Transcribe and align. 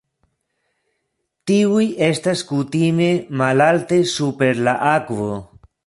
Tiuj 1.51 1.83
estas 2.07 2.43
kutime 2.53 3.13
malalte 3.43 4.01
super 4.17 4.67
la 4.71 4.79
akvo. 4.97 5.31